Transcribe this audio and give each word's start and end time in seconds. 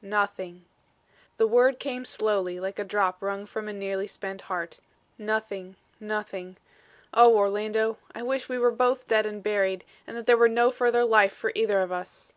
"Nothing." 0.00 0.64
The 1.36 1.46
word 1.46 1.78
came 1.78 2.06
slowly 2.06 2.58
like 2.58 2.78
a 2.78 2.84
drop 2.84 3.20
wrung 3.20 3.44
from 3.44 3.68
a 3.68 3.72
nearly 3.74 4.06
spent 4.06 4.40
heart. 4.48 4.80
"Nothing; 5.18 5.76
nothing. 6.00 6.56
Oh, 7.12 7.36
Orlando, 7.36 7.98
I 8.14 8.22
wish 8.22 8.48
we 8.48 8.56
were 8.58 8.70
both 8.70 9.06
dead 9.08 9.26
and 9.26 9.42
buried 9.42 9.84
and 10.06 10.16
that 10.16 10.24
there 10.24 10.38
were 10.38 10.48
no 10.48 10.70
further 10.70 11.04
life 11.04 11.34
for 11.34 11.52
either 11.54 11.82
of 11.82 11.92
us." 11.92 12.32